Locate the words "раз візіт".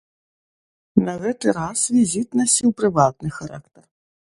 1.59-2.29